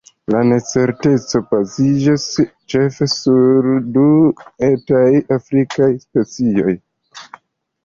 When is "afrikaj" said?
5.39-5.93